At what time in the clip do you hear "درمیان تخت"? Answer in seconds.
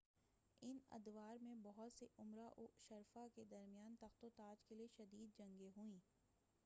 3.51-4.23